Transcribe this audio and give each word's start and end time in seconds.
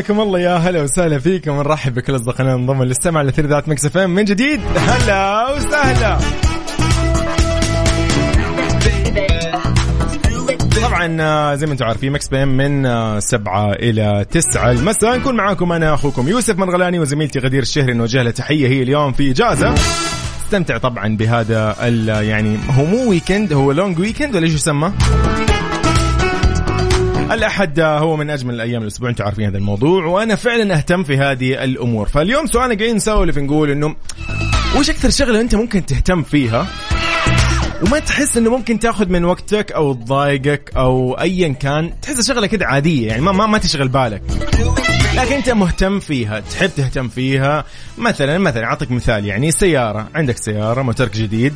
حياكم 0.00 0.20
الله 0.20 0.38
يا 0.40 0.56
هلا 0.56 0.82
وسهلا 0.82 1.18
فيكم. 1.18 1.50
نرحب 1.50 1.94
بكل 1.94 2.16
أصدقائنا 2.16 2.54
انضموا 2.54 2.84
للسمع 2.84 3.22
لثير 3.22 3.46
ذات 3.46 3.68
Mix 3.68 3.84
FM 3.84 3.96
من 3.98 4.24
جديد 4.24 4.60
هلا 4.76 5.50
وسهلا. 5.52 6.18
طبعا 10.82 11.16
آه، 11.20 11.54
زي 11.54 11.66
ما 11.66 11.72
أنتم 11.72 11.84
عارفين 11.84 12.12
Mix 12.12 12.28
PM 12.28 12.56
من 12.56 12.86
آه، 12.86 13.18
سبعة 13.18 13.72
إلى 13.72 14.26
تسعة. 14.30 14.70
المساء 14.70 15.16
نكون 15.16 15.36
معاكم 15.36 15.72
أنا 15.72 15.94
أخوكم 15.94 16.28
يوسف 16.28 16.58
مرغلاني 16.58 16.98
وزميلتي 16.98 17.38
غدير 17.38 17.62
الشهري. 17.62 17.92
نوجه 17.92 18.22
لها 18.22 18.32
تحية 18.32 18.68
هي 18.68 18.82
اليوم 18.82 19.12
في 19.12 19.30
إجازة. 19.30 19.74
استمتع 20.44 20.78
طبعا 20.78 21.16
بهذا 21.16 21.76
يعني 22.20 22.58
هو 22.70 22.84
مو 22.84 23.10
weekend 23.10 23.52
هو 23.52 23.72
long 23.72 23.98
weekend 23.98 24.36
ولا 24.36 24.44
إيش 24.44 24.54
يسمى؟ 24.54 24.92
الأحد 27.32 27.80
هو 27.80 28.16
من 28.16 28.30
أجمل 28.30 28.54
الأيام 28.54 28.82
الأسبوع 28.82 29.10
أنتم 29.10 29.24
عارفين 29.24 29.44
هذا 29.44 29.58
الموضوع 29.58 30.04
وأنا 30.04 30.34
فعلا 30.34 30.76
أهتم 30.76 31.02
في 31.02 31.16
هذه 31.16 31.64
الأمور. 31.64 32.08
فاليوم 32.08 32.46
سؤالنا 32.46 32.74
قاعدين 32.74 32.96
نسولف 32.96 33.38
نقول 33.38 33.70
إنه 33.70 33.96
وش 34.78 34.90
أكثر 34.90 35.10
شغلة 35.10 35.40
أنت 35.40 35.54
ممكن 35.54 35.86
تهتم 35.86 36.22
فيها؟ 36.22 36.66
وما 37.82 37.98
تحس 37.98 38.36
إنه 38.36 38.50
ممكن 38.50 38.78
تأخذ 38.78 39.08
من 39.08 39.24
وقتك 39.24 39.72
أو 39.72 39.92
تضايقك 39.92 40.72
أو 40.76 41.14
ايا 41.14 41.48
كان 41.48 42.00
تحس 42.02 42.28
شغلة 42.28 42.46
كده 42.46 42.66
عادية 42.66 43.08
يعني 43.08 43.22
ما 43.22 43.32
ما, 43.32 43.46
ما 43.46 43.58
تشغل 43.58 43.88
بالك. 43.88 44.22
لكن 45.16 45.34
أنت 45.34 45.50
مهتم 45.50 46.00
فيها 46.00 46.40
تحب 46.40 46.70
تهتم 46.76 47.08
فيها. 47.08 47.64
مثلا 47.98 48.38
مثلا 48.38 48.64
أعطيك 48.64 48.90
مثال 48.90 49.24
يعني 49.24 49.50
سيارة 49.50 50.08
عندك 50.14 50.36
سيارة 50.36 50.82
موتورك 50.82 51.16
جديد. 51.16 51.54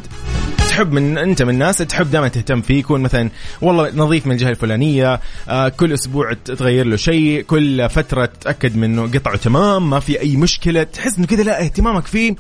تحب 0.74 0.92
من 0.92 1.18
أنت 1.18 1.42
من 1.42 1.50
الناس 1.50 1.78
تحب 1.78 2.10
دائما 2.10 2.28
تهتم 2.28 2.60
فيه 2.60 2.78
يكون 2.78 3.00
مثلا 3.00 3.30
والله 3.62 3.90
نظيف 3.94 4.26
من 4.26 4.32
الجهة 4.32 4.50
الفلانية 4.50 5.20
آه 5.48 5.68
كل 5.68 5.92
أسبوع 5.92 6.32
تغير 6.32 6.86
له 6.86 6.96
شيء 6.96 7.42
كل 7.42 7.88
فترة 7.90 8.28
تأكد 8.40 8.76
منه 8.76 9.02
قطعه 9.02 9.36
تمام 9.36 9.90
ما 9.90 10.00
في 10.00 10.20
أي 10.20 10.36
مشكلة 10.36 10.82
تحس 10.82 11.18
إنه 11.18 11.26
كذا 11.26 11.42
لا 11.42 11.62
اهتمامك 11.62 12.06
فيه 12.06 12.34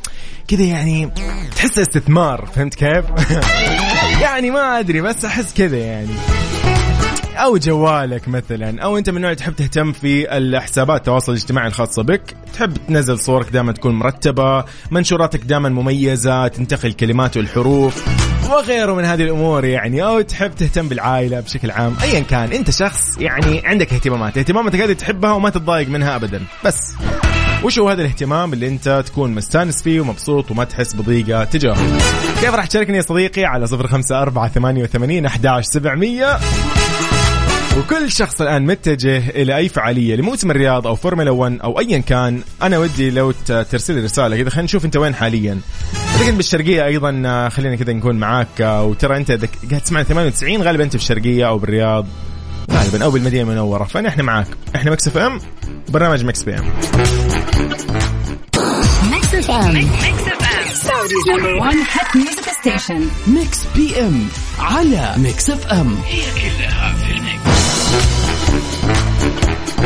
كذا 0.48 0.62
يعني 0.62 1.10
تحس 1.56 1.78
استثمار 1.78 2.46
فهمت 2.54 2.74
كيف؟ 2.74 3.04
يعني 4.22 4.50
ما 4.50 4.78
أدري 4.78 5.00
بس 5.00 5.24
أحس 5.24 5.54
كذا 5.54 5.76
يعني. 5.76 6.14
أو 7.34 7.56
جوالك 7.56 8.28
مثلا 8.28 8.82
أو 8.82 8.98
أنت 8.98 9.10
من 9.10 9.16
النوع 9.16 9.34
تحب 9.34 9.56
تهتم 9.56 9.92
في 9.92 10.36
الحسابات 10.36 11.00
التواصل 11.00 11.32
الاجتماعي 11.32 11.68
الخاصه 11.68 12.02
بك 12.02 12.36
تحب 12.52 12.76
تنزل 12.88 13.18
صورك 13.18 13.50
دائما 13.50 13.72
تكون 13.72 13.94
مرتبة 13.94 14.64
منشوراتك 14.90 15.40
دائما 15.44 15.68
مميزة 15.68 16.48
تنتقل 16.48 16.88
الكلمات 16.88 17.36
والحروف 17.36 18.04
وغيره 18.50 18.94
من 18.94 19.04
هذه 19.04 19.22
الأمور 19.22 19.64
يعني 19.64 20.04
أو 20.04 20.20
تحب 20.20 20.54
تهتم 20.54 20.88
بالعائلة 20.88 21.40
بشكل 21.40 21.70
عام 21.70 21.96
ايا 22.02 22.20
كان 22.20 22.52
أنت 22.52 22.70
شخص 22.70 23.18
يعني 23.18 23.66
عندك 23.66 23.92
اهتمامات 23.92 24.38
اهتماماتك 24.38 24.80
هذه 24.80 24.92
تحبها 24.92 25.32
وما 25.32 25.50
تتضايق 25.50 25.88
منها 25.88 26.16
ابدا 26.16 26.42
بس. 26.64 26.94
وش 27.64 27.78
هو 27.78 27.88
هذا 27.88 28.02
الاهتمام 28.02 28.52
اللي 28.52 28.68
أنت 28.68 29.02
تكون 29.06 29.34
مستانس 29.34 29.82
فيه 29.82 30.00
ومبسوط 30.00 30.50
وما 30.50 30.64
تحس 30.64 30.94
بضيقة 30.94 31.44
تجاهه؟ 31.44 31.98
كيف 32.40 32.54
راح 32.54 32.66
تشاركني 32.66 32.96
يا 32.96 33.02
صديقي 33.02 33.44
على 33.44 33.66
صفر 33.66 33.86
خمسة 33.86 34.22
أربعة 34.22 34.48
ثمانية 34.48 34.82
وثمانين 34.82 35.26
أحداش 35.26 35.64
سبعمية؟ 35.64 36.38
وكل 37.78 38.12
شخص 38.12 38.40
الآن 38.40 38.66
متجه 38.66 39.30
إلى 39.30 39.56
أي 39.56 39.68
فعالية 39.68 40.16
لموسم 40.16 40.50
الرياض 40.50 40.86
أو 40.86 40.96
فورمولا 40.96 41.30
1 41.30 41.58
أو 41.64 41.80
ايا 41.80 41.98
كان 41.98 42.42
أنا 42.62 42.78
ودي 42.78 43.10
لو 43.10 43.30
ترسل 43.30 43.94
لي 43.94 44.00
رسالة 44.00 44.36
كذا. 44.36 44.50
خلينا 44.50 44.64
نشوف 44.64 44.84
أنت 44.84 44.96
وين 44.96 45.14
حاليا. 45.14 45.58
اذا 46.16 46.26
كنت 46.26 46.34
بالشرقية 46.36 46.84
أيضا 46.86 47.22
آه، 47.26 47.48
خلينا 47.48 47.76
كذا 47.76 47.92
نكون 47.92 48.16
معاك. 48.16 48.60
آه، 48.60 48.82
وترى 48.84 49.16
أنت 49.16 49.30
قاعد 49.30 49.80
تسمع 49.84 50.02
98 50.02 50.62
غالبا 50.62 50.84
أنت 50.84 50.96
في 50.96 51.02
الشرقية 51.02 51.48
أو 51.48 51.58
بالرياض. 51.58 52.06
غالبا 52.72 53.04
أو 53.04 53.10
بالمدينة 53.10 53.42
المنورة. 53.42 53.84
فنحن 53.84 54.20
معاك. 54.20 54.46
إحنا 54.76 54.90
Mix 54.90 55.08
FM 55.08 55.40
برنامج 55.88 56.24
Mix 56.24 56.42
PM. 56.42 56.72
Mix 59.12 59.34
FM. 59.34 59.74
Mix 63.26 63.66
PM 63.76 64.28
على 64.58 65.14
Mix 65.16 65.50
FM. 65.50 65.96
هي 66.06 66.22
كلها. 66.34 66.94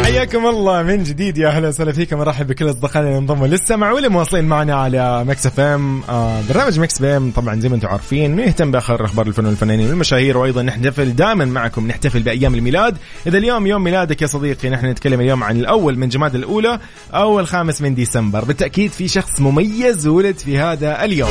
حياكم 0.04 0.46
الله 0.46 0.82
من 0.82 1.02
جديد 1.02 1.38
يا 1.38 1.48
أهلا 1.48 1.68
وسهلا 1.68 1.92
فيكم. 1.92 2.20
أرحب 2.20 2.46
بكل 2.46 2.70
أصدقائنا 2.70 3.08
اللي 3.08 3.18
انضموا 3.18 3.46
للسمع 3.46 3.92
واللي 3.92 4.08
مواصلين 4.08 4.44
معنا 4.44 4.74
على 4.74 5.24
Mix 5.24 5.46
FM 5.46 6.02
آه 6.08 6.42
برنامج 6.48 6.80
Mix 6.80 6.96
FM. 6.96 7.30
طبعا 7.30 7.60
زي 7.60 7.68
ما 7.68 7.74
أنتم 7.74 7.88
عارفين 7.88 8.38
يهتم 8.38 8.70
بآخر 8.70 9.04
أخبار 9.04 9.26
الفن 9.26 9.46
والفنانين 9.46 9.88
والمشاهير 9.88 10.38
وأيضا 10.38 10.62
نحتفل 10.62 11.16
دائما 11.16 11.44
معكم 11.44 11.86
نحتفل 11.86 12.22
بأيام 12.22 12.54
الميلاد. 12.54 12.96
إذا 13.26 13.38
اليوم 13.38 13.66
يوم 13.66 13.84
ميلادك 13.84 14.22
يا 14.22 14.26
صديقي 14.26 14.70
نحن 14.70 14.86
نتكلم 14.86 15.20
اليوم 15.20 15.44
عن 15.44 15.56
الأول 15.56 15.98
من 15.98 16.08
جماد 16.08 16.34
الأولى 16.34 16.78
أو 17.14 17.40
الخامس 17.40 17.82
من 17.82 17.94
ديسمبر. 17.94 18.44
بالتأكيد 18.44 18.92
في 18.92 19.08
شخص 19.08 19.40
مميز 19.40 20.06
ولد 20.06 20.38
في 20.38 20.58
هذا 20.58 21.04
اليوم. 21.04 21.30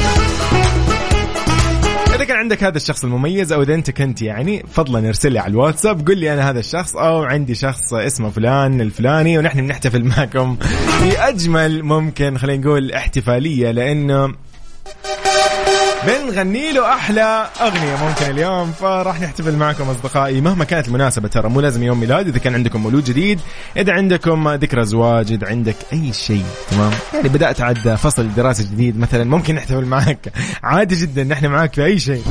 كان 2.28 2.38
عندك 2.38 2.64
هذا 2.64 2.78
الشخص 2.78 3.04
المميز 3.04 3.52
أو 3.54 3.62
إذا 3.62 3.74
أنت 3.74 3.92
كنت 3.92 4.22
يعني 4.22 4.64
فضلا 4.72 5.08
ارسل 5.08 5.32
لي 5.32 5.40
على 5.40 5.52
الواتساب 5.52 6.08
قل 6.08 6.18
لي 6.18 6.34
أنا 6.34 6.50
هذا 6.50 6.60
الشخص 6.60 6.96
أو 6.96 7.24
عندي 7.24 7.56
شخص 7.56 7.94
اسمه 7.94 8.30
فلان 8.30 8.82
الفلاني 8.82 9.38
ونحن 9.38 9.62
بنحتفل 9.62 10.04
معكم 10.18 10.56
في 11.02 11.20
أجمل 11.20 11.84
ممكن 11.84 12.38
خلينا 12.38 12.66
نقول 12.66 12.92
احتفالية 12.92 13.72
لأنه 13.72 14.34
بنغني 16.06 16.72
له 16.72 16.94
أحلى 16.94 17.50
أغنية 17.62 17.96
ممكن 17.96 18.32
اليوم 18.32 18.72
فراح 18.72 19.22
نحتفل 19.22 19.56
معكم 19.56 19.90
أصدقائي. 19.90 20.42
مهما 20.42 20.66
كانت 20.66 20.88
المناسبة 20.88 21.28
ترى 21.28 21.50
مو 21.50 21.62
لازم 21.62 21.84
يوم 21.84 22.00
ميلاد 22.00 22.28
إذا 22.28 22.40
كان 22.40 22.54
عندكم 22.54 22.84
مولود 22.84 23.04
جديد 23.04 23.40
إذا 23.78 23.94
عندكم 23.94 24.50
ذكرى 24.50 24.86
زواج 24.86 25.32
إذا 25.32 25.48
عندك 25.48 25.76
أي 25.94 26.14
شيء 26.14 26.46
تمام؟ 26.72 26.92
يعني 27.14 27.30
بدأت 27.30 27.62
عد 27.62 27.96
فصل 27.96 28.34
دراسة 28.34 28.64
جديد 28.64 29.00
مثلا 29.00 29.24
ممكن 29.24 29.56
نحتفل 29.56 29.86
معك. 29.86 30.34
عادي 30.64 30.96
جدا 30.96 31.24
نحن 31.24 31.46
معك 31.46 31.74
في 31.74 31.86
أي 31.86 32.00
شيء. 32.00 32.24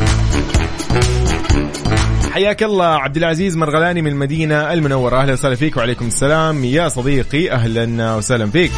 حياك 2.33 2.63
الله 2.63 2.87
عبد 2.87 3.17
العزيز 3.17 3.57
مرغلاني 3.57 4.03
من 4.03 4.11
المدينة 4.11 4.73
المنورة. 4.73 5.23
أهلا 5.23 5.33
وسهلا 5.33 5.55
فيك 5.55 5.77
وعليكم 5.77 6.07
السلام. 6.07 6.65
يا 6.65 6.89
صديقي 6.89 7.51
أهلا 7.51 8.15
وسهلا 8.15 8.51
فيك. 8.51 8.73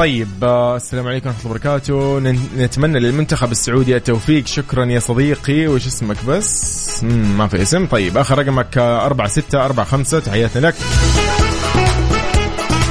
طيب 0.00 0.28
آه، 0.42 0.76
السلام 0.76 1.06
عليكم 1.06 1.28
ورحمة 1.28 1.40
الله 1.40 1.50
وبركاته. 1.50 2.18
نتمنى 2.56 3.00
للمنتخب 3.00 3.50
السعودي 3.52 3.96
التوفيق. 3.96 4.46
شكرا 4.46 4.84
يا 4.84 4.98
صديقي. 4.98 5.66
وش 5.66 5.86
اسمك 5.86 6.24
بس؟ 6.24 7.04
ما 7.04 7.48
في 7.48 7.62
اسم. 7.62 7.86
طيب 7.86 8.18
آخر 8.18 8.38
رقمك 8.38 8.78
أربعة 8.78 9.28
ستة 9.28 9.64
أربعة 9.64 9.86
خمسة. 9.86 10.20
تحياتنا 10.20 10.66
لك. 10.66 10.74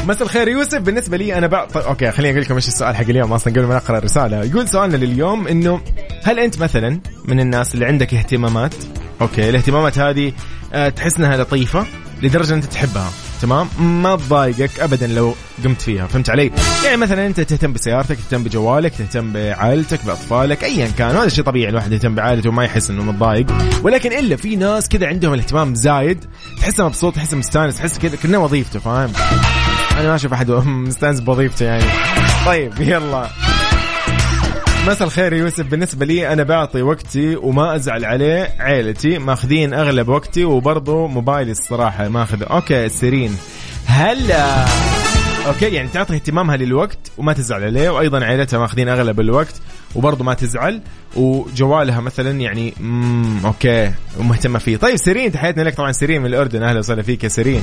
مساء 0.07 0.23
الخير 0.23 0.47
يوسف. 0.47 0.77
بالنسبة 0.77 1.17
لي 1.17 1.37
أنا 1.37 1.47
بقى 1.47 1.67
طيب 1.67 1.83
okay 1.83 2.11
خليني 2.11 2.31
أقول 2.31 2.43
لكم 2.43 2.55
إيش 2.55 2.67
السؤال 2.67 2.95
حق 2.95 3.09
اليوم 3.09 3.33
أصلا 3.33 3.53
قبل 3.53 3.65
ما 3.65 3.75
نقرأ 3.75 3.97
الرسالة. 3.97 4.43
يقول 4.43 4.67
سؤالنا 4.67 4.97
لليوم 4.97 5.47
إنه 5.47 5.81
هل 6.23 6.39
أنت 6.39 6.59
مثلا 6.59 6.99
من 7.25 7.39
الناس 7.39 7.73
اللي 7.73 7.85
عندك 7.85 8.13
اهتمامات؟ 8.13 8.73
okay 9.21 9.49
الاهتمامات 9.49 9.99
هذه 9.99 10.33
آه، 10.73 10.89
تحس 10.89 11.17
إنها 11.17 11.37
لطيفة؟ 11.37 11.85
لدرجة 12.21 12.53
أنت 12.53 12.65
تحبها 12.65 13.11
تمام؟ 13.41 13.67
ما 13.79 14.15
تضايقك 14.15 14.79
ابدا 14.79 15.07
لو 15.07 15.35
قمت 15.63 15.81
فيها 15.81 16.07
فهمت 16.07 16.29
علي؟ 16.29 16.51
يعني 16.85 16.97
مثلا 16.97 17.25
أنت 17.25 17.39
تهتم 17.39 17.73
بسيارتك 17.73 18.15
تهتم 18.15 18.43
بجوالك 18.43 18.95
تهتم 18.95 19.33
بعائلتك 19.33 20.05
بأطفالك 20.05 20.63
ايا 20.63 20.87
كان 20.87 21.15
هذا 21.15 21.29
شيء 21.29 21.43
طبيعي 21.43 21.69
الواحد 21.69 21.91
يهتم 21.91 22.15
بعائلته 22.15 22.49
وما 22.49 22.63
يحس 22.63 22.89
إنه 22.89 23.03
متضايق. 23.03 23.45
ولكن 23.83 24.13
إلا 24.13 24.35
في 24.35 24.55
ناس 24.55 24.89
كذا 24.89 25.07
عندهم 25.07 25.33
الاهتمام 25.33 25.75
زايد 25.75 26.25
تحسه 26.61 26.85
مبسوط 26.85 27.15
تحسه 27.15 27.37
مستانس 27.37 27.77
تحس 27.77 27.99
كذا 27.99 28.15
كأنه 28.15 28.43
وظيفته 28.43 28.79
فاهم؟ 28.79 29.11
أنا 29.91 30.07
ما 30.07 30.15
أشوف 30.15 30.33
أحد 30.33 30.51
مستانس 30.87 31.19
بوظيفته 31.19 31.65
يعني. 31.65 31.85
طيب 32.45 32.81
يلا. 32.81 33.48
مساء 34.87 35.07
الخير 35.07 35.33
يوسف. 35.33 35.65
بالنسبة 35.65 36.05
لي 36.05 36.33
أنا 36.33 36.43
بعطي 36.43 36.81
وقتي 36.81 37.35
وما 37.35 37.75
أزعل 37.75 38.05
عليه 38.05 38.55
عيلتي. 38.59 39.17
ماخذين 39.17 39.73
أغلب 39.73 40.09
وقتي 40.09 40.45
وبرضه 40.45 41.07
موبايلي 41.07 41.51
الصراحة 41.51 42.07
ماخذ. 42.07 42.43
okay 42.43 42.89
سيرين. 42.89 43.37
هل 43.85 44.31
okay 45.47 45.65
يعني 45.65 45.89
تعطي 45.93 46.15
اهتمامها 46.15 46.57
للوقت 46.57 46.97
وما 47.17 47.33
تزعل 47.33 47.63
عليه 47.63 47.89
وأيضا 47.89 48.25
عائلتها 48.25 48.59
ماخذين 48.59 48.89
أغلب 48.89 49.19
الوقت 49.19 49.61
وبرضه 49.95 50.23
ما 50.23 50.33
تزعل 50.33 50.81
وجوالها 51.15 51.99
مثلا 51.99 52.31
يعني 52.31 52.73
مم 52.79 53.45
okay 53.45 53.91
ومهتمه 54.19 54.59
فيه. 54.59 54.77
طيب 54.77 54.95
سيرين 54.95 55.31
تحياتنا 55.31 55.63
لك. 55.63 55.75
طبعا 55.75 55.91
سيرين 55.91 56.21
من 56.21 56.27
الأردن. 56.27 56.63
أهلا 56.63 56.79
وسهلا 56.79 57.01
فيك 57.01 57.23
يا 57.23 57.29
سيرين. 57.29 57.61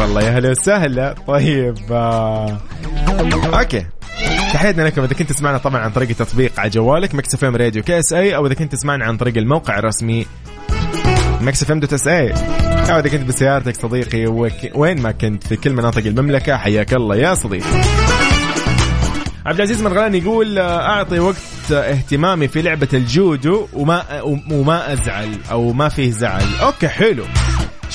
والله 0.00 0.22
يا 0.22 0.38
هلا 0.38 0.50
وسهلا. 0.50 1.14
طيب 1.26 1.78
آه. 1.90 2.58
okay. 3.44 3.86
تحياتنا 4.52 4.82
لكم. 4.82 5.02
إذا 5.02 5.14
كنت 5.14 5.32
تسمعنا 5.32 5.58
طبعا 5.58 5.80
عن 5.80 5.90
طريق 5.90 6.08
التطبيق 6.08 6.60
على 6.60 6.70
جوالك 6.70 7.14
Mix 7.14 7.34
FM 7.34 7.56
Radio 7.56 7.82
KSA 7.82 8.36
أو 8.36 8.46
إذا 8.46 8.54
كنت 8.54 8.72
تسمعنا 8.72 9.04
عن 9.04 9.16
طريق 9.16 9.36
الموقع 9.36 9.78
الرسمي 9.78 10.26
مكس 11.40 11.62
إف 11.62 11.70
إم 11.70 11.80
دوت 11.80 11.92
إس 11.92 12.06
اي 12.06 12.32
أو 12.92 12.98
إذا 12.98 13.08
كنت 13.08 13.28
بسيارتك 13.28 13.76
صديقي 13.76 14.26
وك... 14.26 14.52
وين 14.74 15.02
ما 15.02 15.10
كنت 15.10 15.46
في 15.46 15.56
كل 15.56 15.72
مناطق 15.72 16.06
المملكة 16.06 16.56
حياك 16.56 16.94
الله 16.94 17.16
يا 17.16 17.34
صديقي. 17.34 17.82
عبد 19.46 19.56
العزيز 19.56 19.82
مرغلان 19.82 20.14
يقول 20.14 20.58
آه، 20.58 20.88
أعطي 20.88 21.18
وقت 21.18 21.72
اهتمامي 21.72 22.48
في 22.48 22.62
لعبة 22.62 22.88
الجودو 22.94 23.66
وما 23.72 24.22
وما 24.50 24.92
أزعل 24.92 25.28
أو 25.50 25.72
ما 25.72 25.88
فيه 25.88 26.10
زعل. 26.10 26.54
أوكي 26.62 26.88
حلو. 26.88 27.24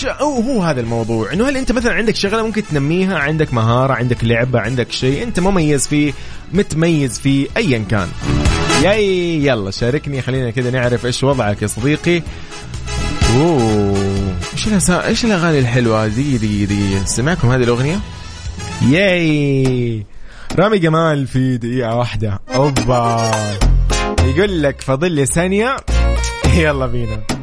هو 0.05 0.39
هو 0.41 0.63
هذا 0.63 0.81
الموضوع. 0.81 1.33
إنه 1.33 1.49
هل 1.49 1.57
أنت 1.57 1.71
مثلا 1.71 1.93
عندك 1.93 2.15
شغلة 2.15 2.43
ممكن 2.43 2.63
تنميها؟ 2.71 3.17
عندك 3.17 3.53
مهارة؟ 3.53 3.93
عندك 3.93 4.23
لعبة؟ 4.23 4.59
عندك 4.59 4.91
شيء 4.91 5.23
أنت 5.23 5.39
مميز 5.39 5.87
فيه 5.87 6.13
متميز 6.53 7.19
فيه 7.19 7.47
ايا 7.57 7.85
كان. 7.89 8.07
ياي 8.83 9.45
يلا 9.45 9.71
شاركني. 9.71 10.21
خلينا 10.21 10.51
كذا 10.51 10.71
نعرف 10.71 11.05
إيش 11.05 11.23
وضعك 11.23 11.61
يا 11.61 11.67
صديقي. 11.67 12.21
أوه 13.35 14.37
إيش 14.53 14.67
الأسا... 14.67 15.07
إيش 15.07 15.25
الأغاني 15.25 15.59
الحلوة 15.59 16.07
دي 16.07 16.37
دي 16.37 16.65
دي؟ 16.65 17.05
سمعكم 17.05 17.49
هذه 17.49 17.63
الأغنية؟ 17.63 17.99
yay. 18.89 20.05
رامي 20.55 20.79
جمال 20.79 21.27
في 21.27 21.57
دقيقة 21.57 21.95
واحدة. 21.95 22.39
أوبا. 22.55 23.31
يقول 24.25 24.63
لك 24.63 24.81
فاضل 24.81 25.11
لي 25.11 25.25
ثانية. 25.25 25.75
يلا 26.57 26.85
بينا. 26.85 27.36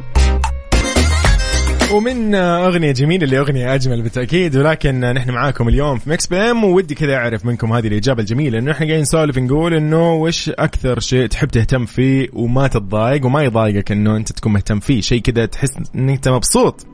ومن 1.95 2.35
أغنية 2.35 2.91
جميلة 2.91 3.27
لاغنيه 3.27 3.75
أجمل 3.75 4.01
بالتأكيد 4.01 4.57
ولكن 4.57 4.99
نحن 4.99 5.31
معاكم 5.31 5.67
اليوم 5.67 5.97
في 5.97 6.09
Mix 6.09 6.27
PM 6.27 6.63
وودي 6.63 6.95
كذا 6.95 7.15
أعرف 7.15 7.45
منكم 7.45 7.73
هذه 7.73 7.87
الإجابة 7.87 8.21
الجميلة 8.21 8.59
إنه 8.59 8.71
إحنا 8.71 8.85
قاعدين 8.85 9.01
نسولف 9.01 9.37
نقول 9.37 9.73
إنه 9.73 10.13
وش 10.13 10.49
أكثر 10.49 10.99
شيء 10.99 11.27
تحب 11.27 11.47
تهتم 11.47 11.85
فيه 11.85 12.27
وما 12.33 12.67
تتضايق 12.67 13.25
وما 13.25 13.43
يضايقك 13.43 13.91
إنه 13.91 14.17
أنت 14.17 14.31
تكون 14.31 14.53
مهتم 14.53 14.79
فيه 14.79 15.01
شيء 15.01 15.21
كذا 15.21 15.45
تحس 15.45 15.77
إنك 15.95 16.15
أنت 16.15 16.29
مبسوط. 16.29 16.85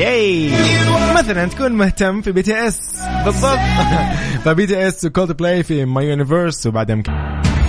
yay 0.00 0.50
مثلا 1.18 1.46
تكون 1.46 1.72
مهتم 1.72 2.20
في 2.22 2.32
BTS 2.32 3.02
بالضبط. 3.24 3.58
ف 4.44 4.66
BTS 4.66 4.88
و 4.88 5.04
Coldplay 5.04 5.62
في 5.62 5.84
My 5.84 6.06
Universe 6.06 6.66
وبعدها 6.66 6.96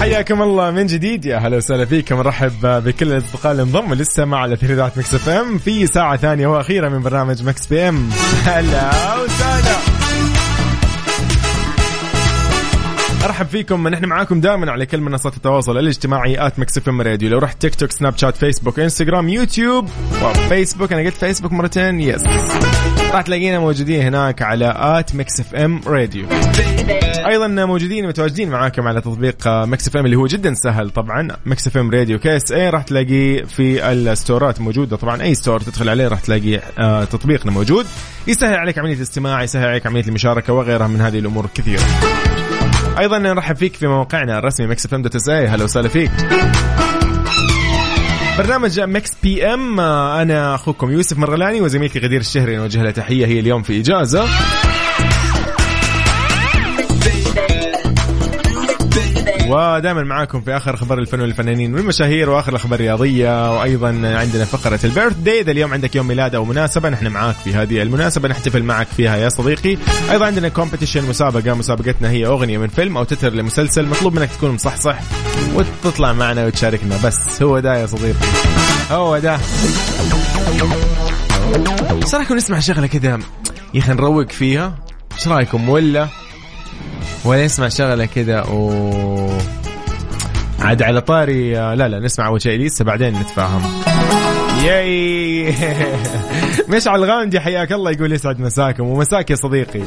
حياكم 0.00 0.42
الله 0.42 0.70
من 0.70 0.86
جديد. 0.86 1.24
يا 1.24 1.38
هلا 1.38 1.56
وسهلا 1.56 1.84
فيكم 1.84 2.16
نرحب 2.16 2.52
بكل 2.62 3.12
الأصدقاء 3.12 3.52
اللي 3.52 3.62
انضموا 3.62 3.94
للسماع 3.94 4.40
على 4.40 4.56
تغريدات 4.56 4.98
Mix 4.98 5.14
FM 5.14 5.58
في 5.58 5.86
ساعة 5.86 6.16
ثانية 6.16 6.46
وأخيرة 6.46 6.88
من 6.88 7.02
برنامج 7.02 7.42
Mix 7.42 7.66
PM. 7.66 8.10
هلا 8.44 8.90
وسهلا. 9.16 9.97
أرحب 13.28 13.46
فيكم 13.46 13.88
نحن 13.88 14.04
معاكم 14.04 14.40
دائما 14.40 14.72
على 14.72 14.86
كل 14.86 15.00
منصات 15.00 15.36
التواصل 15.36 15.78
الاجتماعي 15.78 16.46
at 16.46 16.58
Mix 16.58 16.78
FM 16.78 17.00
Radio 17.00 17.30
لو 17.30 17.38
رحت 17.38 17.60
تيك 17.62 17.74
توك 17.74 17.90
سناب 17.90 18.16
شات 18.16 18.36
فيسبوك 18.36 18.80
انستغرام 18.80 19.28
يوتيوب 19.28 19.88
وفيسبوك 20.22 20.92
أنا 20.92 21.02
قلت 21.02 21.14
فيسبوك 21.14 21.52
مرتين 21.52 22.00
yes 22.00 22.22
راح 23.12 23.22
تلاقينا 23.22 23.58
موجودين 23.58 24.02
هناك 24.02 24.42
على 24.42 24.74
at 24.76 25.14
Mix 25.14 25.40
FM 25.40 25.80
Radio 25.86 26.26
أيضا 27.28 27.46
موجودين 27.46 28.06
متواجدين 28.06 28.50
معاكم 28.50 28.88
على 28.88 29.00
تطبيق 29.00 29.48
Mix 29.48 29.88
FM 29.88 30.04
اللي 30.04 30.16
هو 30.16 30.26
جدا 30.26 30.54
سهل 30.54 30.90
طبعا 30.90 31.28
Mix 31.46 31.66
FM 31.66 31.90
Radio 31.90 32.18
KSA 32.18 32.70
راح 32.70 32.82
تلاقيه 32.82 33.44
في 33.44 33.92
ال 33.92 34.02
store 34.02 34.50
ات 34.50 34.60
موجودة. 34.60 34.96
طبعا 34.96 35.22
أي 35.22 35.34
store 35.34 35.60
تدخل 35.60 35.88
عليه 35.88 36.08
راح 36.08 36.20
تلاقي 36.20 36.60
آه، 36.78 37.04
تطبيقنا 37.04 37.52
موجود. 37.52 37.86
يسهل 38.26 38.54
عليك 38.54 38.78
عملية 38.78 38.94
الاستماع 38.94 39.42
يسهل 39.42 39.68
عليك 39.68 39.86
عملية 39.86 40.04
المشاركة 40.08 40.52
وغيرها 40.52 40.88
من 40.88 41.00
هذه 41.00 41.18
الأمور 41.18 41.44
الكثيره 41.44 41.82
أيضا 42.98 43.18
نرحب 43.18 43.56
فيك 43.56 43.76
في 43.76 43.86
موقعنا 43.86 44.38
الرسمي 44.38 44.66
Mix 44.66 44.86
FM 44.86 45.02
dot 45.02 45.14
SA 45.14 45.46
هلا 45.46 45.64
وسهلا 45.64 45.88
فيك. 45.88 46.10
برنامج 48.38 48.80
Mix 48.80 49.10
PM 49.22 49.80
أنا 49.80 50.54
أخوكم 50.54 50.90
يوسف 50.90 51.18
مرغلاني 51.18 51.60
وزميلتي 51.60 51.98
غدير 51.98 52.20
الشهري 52.20 52.56
نوجه 52.56 52.82
لها 52.82 52.90
تحية 52.90 53.26
هي 53.26 53.40
اليوم 53.40 53.62
في 53.62 53.80
إجازة. 53.80 54.26
ودائما 59.48 60.02
معاكم 60.02 60.40
في 60.40 60.56
آخر 60.56 60.74
أخبار 60.74 60.98
الفن 60.98 61.20
والفنانين 61.20 61.74
والمشاهير 61.74 62.30
وآخر 62.30 62.50
الاخبار 62.50 62.74
الرياضيه 62.74 63.58
وأيضا 63.58 63.88
عندنا 63.88 64.44
فقرة 64.44 64.80
ال 64.84 65.16
birthday 65.16 65.40
اذا 65.40 65.50
اليوم 65.50 65.72
عندك 65.72 65.96
يوم 65.96 66.08
ميلاد 66.08 66.34
أو 66.34 66.44
مناسبه 66.44 66.88
نحن 66.88 67.06
معاك 67.06 67.34
في 67.34 67.54
هذه 67.54 67.82
المناسبة 67.82 68.28
نحتفل 68.28 68.62
معك 68.62 68.86
فيها 68.86 69.16
يا 69.16 69.28
صديقي. 69.28 69.76
أيضا 70.10 70.26
عندنا 70.26 70.48
competition 70.48 71.08
مسابقة. 71.08 71.54
مسابقتنا 71.54 72.10
هي 72.10 72.26
أغنية 72.26 72.58
من 72.58 72.68
فيلم 72.68 72.96
أو 72.96 73.04
تتر 73.04 73.32
لمسلسل. 73.32 73.86
مطلوب 73.86 74.18
منك 74.18 74.30
تكون 74.30 74.50
مصحصح 74.50 74.98
وتطلع 75.54 76.12
معنا 76.12 76.46
وتشاركنا. 76.46 76.98
بس 77.04 77.42
هو 77.42 77.58
ده 77.58 77.76
يا 77.80 77.86
صديقي. 77.86 78.26
هو 78.90 79.18
ده. 79.18 79.38
رايكم 82.14 82.36
نسمع 82.36 82.58
شغلة 82.58 82.86
كذا. 82.86 83.18
يا 83.74 83.80
أخي 83.80 83.92
نروق 83.92 84.30
فيها. 84.30 84.78
إيش 85.18 85.28
رأيكم؟ 85.28 85.68
ولا 85.68 86.08
ولا 87.24 87.44
نسمع 87.44 87.68
شغلة 87.68 88.04
كذا 88.04 88.42
و 88.42 89.38
عاد 90.60 90.82
على 90.82 91.00
طاري 91.00 91.54
لا 91.54 91.88
لا 91.88 92.00
نسمع 92.00 92.26
أول 92.26 92.42
شيء 92.42 92.54
إليسا 92.54 92.84
بعدين 92.84 93.20
نتفاهم. 93.20 93.62
yay! 94.64 95.54
مشعل 96.68 97.04
الغامدي 97.04 97.40
حياك 97.40 97.72
الله 97.72 97.90
يقول 97.90 98.12
يسعد 98.12 98.40
مساكم. 98.40 98.86
ومساك 98.86 99.30
يا 99.30 99.36
صديقي. 99.36 99.82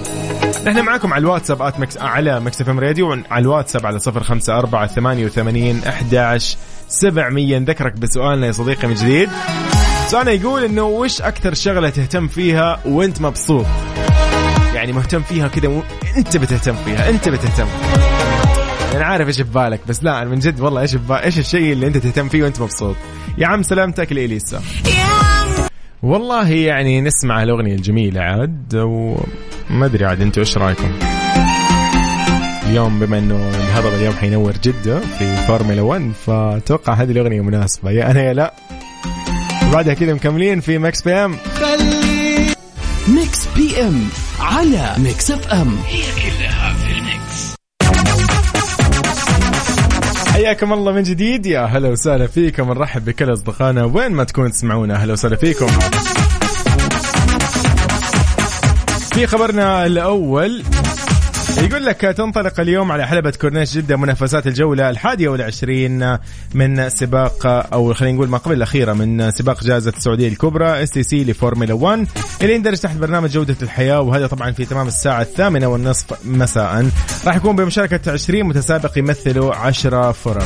نحن 0.65 0.81
معاكم 0.81 1.13
على 1.13 1.21
الواتساب 1.21 1.61
at 1.61 1.79
Mix 1.79 1.97
على 1.97 2.39
Mix 2.39 2.61
FM 2.61 2.79
Radio 2.79 3.11
على 3.11 3.41
الواتساب 3.41 3.85
على 3.85 3.99
صفر 3.99 4.23
خمسة 4.23 4.57
أربعة 4.57 4.87
ثمانية 4.87 5.25
وثمانين 5.25 5.81
أحداش 5.87 6.57
سبعمية. 6.89 7.59
نذكرك 7.59 7.93
بسؤالنا 7.93 8.47
يا 8.47 8.51
صديقي 8.51 8.87
من 8.87 8.93
جديد. 8.93 9.29
سؤالنا 10.07 10.31
يقول 10.31 10.63
إنه 10.63 10.83
وش 10.83 11.21
أكثر 11.21 11.53
شغلة 11.53 11.89
تهتم 11.89 12.27
فيها 12.27 12.79
وأنت 12.85 13.21
مبسوط؟ 13.21 13.65
يعني 14.81 14.93
مهتم 14.93 15.21
فيها 15.21 15.47
كذا 15.47 15.67
و... 15.67 15.81
انت 16.17 16.37
بتهتم 16.37 16.75
فيها 16.75 17.09
انت 17.09 17.29
بتهتم. 17.29 17.67
أنا 18.95 19.05
عارف 19.05 19.27
إيش 19.27 19.41
ببالك 19.41 19.79
بس 19.87 20.03
لا 20.03 20.25
من 20.25 20.39
جد 20.39 20.59
والله 20.59 20.81
إيش 20.81 20.95
ببالك 20.95 21.23
إيش 21.23 21.39
الشيء 21.39 21.73
اللي 21.73 21.87
أنت 21.87 21.97
تهتم 21.97 22.29
فيه 22.29 22.43
وأنت 22.43 22.61
مبسوط؟ 22.61 22.95
يا 23.37 23.47
عم 23.47 23.63
سلامتك 23.63 24.11
لإليسا. 24.11 24.61
والله 26.03 26.49
يعني 26.49 27.01
نسمع 27.01 27.43
الأغنية 27.43 27.75
الجميلة 27.75 28.21
عاد 28.21 28.75
وما 28.75 29.85
أدري 29.85 30.05
عاد 30.05 30.21
أنتم 30.21 30.41
إيش 30.41 30.57
رأيكم؟ 30.57 30.91
اليوم 32.67 32.99
بما 32.99 33.17
إنه 33.17 33.35
الهضبه 33.35 33.95
اليوم 33.95 34.13
حينور 34.13 34.53
جده 34.63 34.99
في 34.99 35.35
فورمولا 35.35 35.81
1 35.81 36.11
فأتوقع 36.25 36.93
هذه 36.93 37.11
الأغنية 37.11 37.41
مناسبة. 37.41 37.91
يا 37.91 38.11
أنا 38.11 38.21
يا 38.21 38.33
لا. 38.33 38.53
بعدها 39.73 39.93
كذا 39.93 40.13
مكملين 40.13 40.59
في 40.59 40.77
Mix 40.77 41.01
PM. 41.01 41.37
Mix 43.07 43.47
PM 43.55 44.07
على 44.39 44.95
Mix 44.97 45.31
FM. 45.31 45.77
هي 45.87 46.01
كلها 46.01 46.73
في 46.73 46.91
ال 46.91 47.07
mix 47.07 47.55
حياكم 50.33 50.73
الله 50.73 50.91
من 50.91 51.03
جديد. 51.03 51.45
يا 51.45 51.61
هلا 51.61 51.89
وسهلا 51.89 52.27
فيكم. 52.27 52.73
نرحب 52.73 53.05
بكل 53.05 53.33
أصدقائنا. 53.33 53.83
وين 53.83 54.11
ما 54.11 54.23
تكونوا 54.23 54.49
تسمعونا 54.49 54.95
أهلا 54.95 55.13
وسهلا 55.13 55.35
فيكم. 55.35 55.67
في 59.13 59.27
خبرنا 59.27 59.85
الأول 59.85 60.63
يقول 61.57 61.85
لك 61.85 62.01
تنطلق 62.01 62.59
اليوم 62.59 62.91
على 62.91 63.07
حلبة 63.07 63.33
كورنيش 63.41 63.73
جدة 63.77 63.97
منافسات 63.97 64.47
الجولة 64.47 64.89
الحادية 64.89 65.29
والعشرين 65.29 66.17
من 66.53 66.89
سباق 66.89 67.47
أو 67.73 67.93
خلينا 67.93 68.15
نقول 68.15 68.29
ما 68.29 68.37
قبل 68.37 68.55
الأخيرة 68.55 68.93
من 68.93 69.31
سباق 69.31 69.63
جائزة 69.63 69.93
السعودية 69.97 70.27
الكبرى 70.27 70.83
STC 70.83 71.23
لفورمولا 71.23 71.73
1 71.73 72.07
اللي 72.41 72.55
يندرج 72.55 72.77
تحت 72.77 72.97
برنامج 72.97 73.29
جودة 73.29 73.55
الحياة 73.61 74.01
وهذا 74.01 74.27
طبعا 74.27 74.51
في 74.51 74.65
تمام 74.65 74.87
الساعة 74.87 75.21
الثامنة 75.21 75.67
والنصف 75.67 76.25
مساء. 76.25 76.89
راح 77.25 77.35
يكون 77.35 77.55
بمشاركة 77.55 78.11
20 78.11 78.43
متسابق 78.43 78.97
يمثلوا 78.97 79.55
10 79.55 80.11
فرق. 80.11 80.45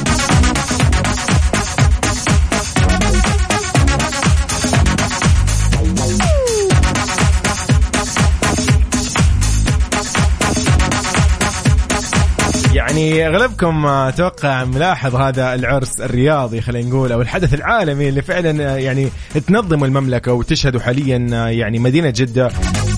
يعني 12.95 13.27
أغلبكم 13.27 13.85
أتوقع 13.85 14.63
ملاحظ 14.63 15.15
هذا 15.15 15.53
العرس 15.53 16.01
الرياضي 16.01 16.61
خلينا 16.61 16.89
نقول 16.89 17.11
أو 17.11 17.21
الحدث 17.21 17.53
العالمي 17.53 18.09
اللي 18.09 18.21
فعلا 18.21 18.79
يعني 18.79 19.09
تنظم 19.47 19.83
المملكة 19.83 20.33
وتشهده 20.33 20.79
حاليا 20.79 21.17
يعني 21.49 21.79
مدينة 21.79 22.09
جدة 22.09 22.51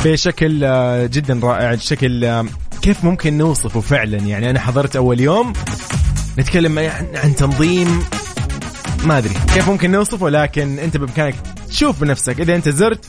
بشكل 0.05 0.59
جدا 1.09 1.39
رائع 1.43 1.73
بشكل 1.73 2.43
كيف 2.81 3.03
ممكن 3.03 3.37
نوصفه 3.37 3.79
فعلا؟ 3.79 4.17
يعني 4.17 4.49
أنا 4.49 4.59
حضرت 4.59 4.95
أول 4.95 5.19
يوم 5.19 5.53
نتكلم 6.39 6.79
عن 7.23 7.35
تنظيم 7.35 8.03
ما 9.05 9.17
أدري 9.17 9.33
كيف 9.53 9.69
ممكن 9.69 9.91
نوصفه 9.91 10.29
لكن 10.29 10.79
أنت 10.79 10.97
بإمكانك 10.97 11.35
تشوف 11.69 12.01
بنفسك. 12.01 12.39
إذا 12.39 12.55
أنت 12.55 12.69
زرت 12.69 13.05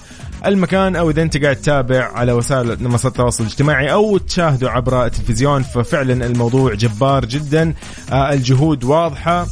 المكان 0.47 0.97
أو 0.97 1.11
إذا 1.11 1.23
أنت 1.23 1.43
قاعد 1.43 1.57
تتابع 1.57 2.11
على 2.15 2.33
وسائل 2.33 2.83
منصات 2.83 3.13
التواصل 3.13 3.45
الاجتماعي 3.45 3.93
أو 3.93 4.19
تشاهده 4.19 4.71
عبر 4.71 5.05
التلفزيون 5.07 5.63
ففعلا 5.63 6.27
الموضوع 6.27 6.75
جبار 6.75 7.25
جدا. 7.25 7.75
آه 8.13 8.33
الجهود 8.33 8.85
واضحة. 8.85 9.47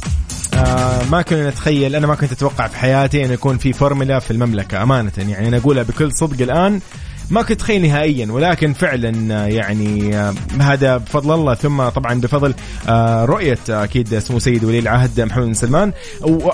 آه 0.53 1.03
ما 1.11 1.21
كنا 1.21 1.49
نتخيل 1.49 1.95
أنا 1.95 2.07
ما 2.07 2.15
كنت 2.15 2.31
أتوقع 2.31 2.67
في 2.67 2.77
حياتي 2.77 3.25
أن 3.25 3.31
يكون 3.31 3.57
في 3.57 3.73
فورمولا 3.73 4.19
في 4.19 4.31
المملكة 4.31 4.83
أمانة. 4.83 5.11
يعني 5.17 5.47
أنا 5.47 5.57
أقولها 5.57 5.83
بكل 5.83 6.11
صدق 6.13 6.41
الآن. 6.41 6.79
ما 7.29 7.41
كنت 7.41 7.51
اتخيل 7.51 7.81
نهائيا 7.81 8.31
ولكن 8.31 8.73
فعلا 8.73 9.35
آه، 9.35 9.47
يعني 9.47 10.17
آه، 10.17 10.33
هذا 10.59 10.97
بفضل 10.97 11.33
الله. 11.33 11.53
ثم 11.53 11.89
طبعا 11.89 12.21
بفضل 12.21 12.53
آه، 12.89 13.25
رؤية 13.25 13.57
أكيد 13.69 14.19
سمو 14.19 14.39
سيد 14.39 14.63
ولي 14.63 14.79
العهد 14.79 15.21
محمد 15.21 15.45
بن 15.45 15.53
سلمان. 15.53 15.93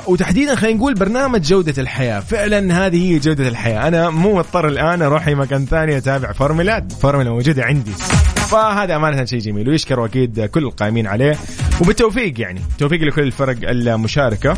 وتحديدا 0.08 0.56
خلينا 0.56 0.78
نقول 0.78 0.94
برنامج 0.94 1.42
جودة 1.42 1.82
الحياة. 1.82 2.20
فعلا 2.20 2.86
هذه 2.86 3.12
هي 3.12 3.20
جودة 3.20 3.48
الحياة. 3.48 3.88
أنا 3.88 4.10
مو 4.10 4.36
مضطر 4.36 4.68
الآن 4.68 5.02
أروح 5.02 5.28
مكان 5.28 5.66
ثاني 5.66 5.98
أتابع 5.98 6.32
فورمولا 6.32 6.88
فورمولا 7.02 7.30
موجودة 7.30 7.64
عندي. 7.64 7.92
فهذا 8.36 8.96
أمانة 8.96 9.26
شيء 9.26 9.40
جميل 9.40 9.70
ويشكر 9.70 10.06
أكيد 10.06 10.46
كل 10.46 10.64
القائمين 10.64 11.08
عليه. 11.08 11.36
وبالتوفيق 11.82 12.42
يعني 12.42 12.62
توفيق 12.80 13.02
لكل 13.02 13.22
الفرق 13.22 13.58
المشاركة. 13.70 14.58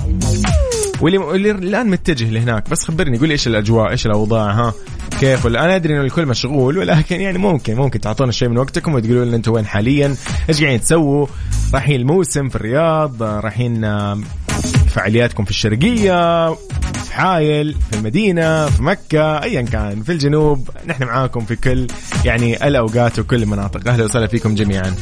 واللي 1.02 1.18
واللي 1.18 1.52
الآن 1.52 1.90
متجه 1.90 2.30
لهناك. 2.30 2.70
بس 2.70 2.84
خبرني 2.84 3.18
قول 3.18 3.28
لي 3.28 3.32
إيش 3.32 3.48
الأجواء 3.48 3.92
إيش 3.92 4.06
الأوضاع 4.06 4.52
ها؟ 4.52 4.74
كيف؟ 5.20 5.48
أنا 5.48 5.76
أدري 5.76 5.94
إنه 5.94 6.02
الكل 6.02 6.26
مشغول 6.26 6.78
ولكن 6.78 7.22
يعني 7.22 7.38
ممكن 7.38 7.76
ممكن 7.76 8.00
تعطونا 8.00 8.32
شيء 8.32 8.50
من 8.50 8.58
وقتكم 8.58 8.94
وتقولوا 8.96 9.26
لنا 9.26 9.36
أنتم 9.36 9.52
وين 9.52 9.66
حاليا 9.66 10.16
إيش 10.50 10.62
قاعدين 10.62 10.82
تسووا. 10.82 11.28
رايحين 11.74 12.02
الموسم 12.02 12.50
في 12.50 12.56
الرياض 12.56 13.24
رايحين 13.24 13.82
فعالياتكم 14.88 15.46
في 15.46 15.52
الشرقية 15.52 16.54
في 16.94 17.14
حايل 17.14 17.76
في 17.92 17.98
المدينة 17.98 18.66
في 18.66 18.84
مكة 18.84 19.44
ايا 19.44 19.62
كان 19.62 20.04
في 20.04 20.12
الجنوب. 20.12 20.70
نحن 20.88 21.04
معاكم 21.04 21.46
في 21.46 21.56
كل 21.56 21.88
يعني 22.26 22.68
الأوقات 22.68 23.20
وكل 23.20 23.44
المناطق 23.44 23.90
أهلا 23.90 24.04
وسهلا 24.04 24.28
فيكم 24.28 24.56
جميعا. 24.56 24.96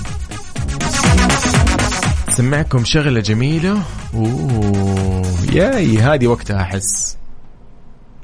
سمعكم 2.38 2.86
شغلة 2.86 3.20
جميلة. 3.20 3.82
أوه 4.14 5.24
ياي 5.54 5.98
هذه 5.98 6.28
وقتها 6.28 6.62
أحس. 6.62 7.18